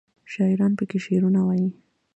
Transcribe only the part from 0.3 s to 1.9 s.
شاعران پکې شعرونه وايي.